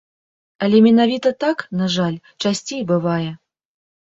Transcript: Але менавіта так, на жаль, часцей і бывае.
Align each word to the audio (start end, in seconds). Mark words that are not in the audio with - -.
Але 0.67 0.79
менавіта 0.85 1.31
так, 1.43 1.57
на 1.83 1.91
жаль, 1.97 2.17
часцей 2.47 2.79
і 2.81 2.89
бывае. 2.95 3.31